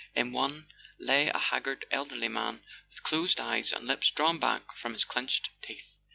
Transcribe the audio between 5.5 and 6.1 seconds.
teeth.